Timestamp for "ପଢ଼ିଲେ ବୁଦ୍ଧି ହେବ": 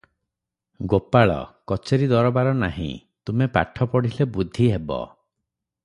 3.93-5.01